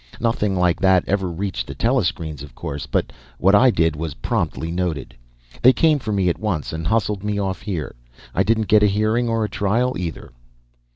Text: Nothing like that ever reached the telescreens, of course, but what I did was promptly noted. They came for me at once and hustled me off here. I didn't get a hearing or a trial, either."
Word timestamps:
Nothing 0.19 0.55
like 0.57 0.79
that 0.79 1.07
ever 1.07 1.27
reached 1.29 1.67
the 1.67 1.75
telescreens, 1.75 2.41
of 2.41 2.55
course, 2.55 2.87
but 2.87 3.13
what 3.37 3.53
I 3.53 3.69
did 3.69 3.95
was 3.95 4.15
promptly 4.15 4.71
noted. 4.71 5.13
They 5.61 5.73
came 5.73 5.99
for 5.99 6.11
me 6.11 6.27
at 6.27 6.39
once 6.39 6.73
and 6.73 6.87
hustled 6.87 7.23
me 7.23 7.37
off 7.37 7.61
here. 7.61 7.93
I 8.33 8.41
didn't 8.41 8.67
get 8.67 8.81
a 8.81 8.87
hearing 8.87 9.29
or 9.29 9.45
a 9.45 9.47
trial, 9.47 9.95
either." 9.99 10.31